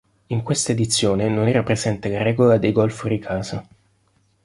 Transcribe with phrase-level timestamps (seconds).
[0.29, 3.63] In questa edizione non era presente la regola dei gol fuori casa.